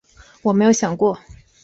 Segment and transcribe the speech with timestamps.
[0.41, 1.15] 我没有想过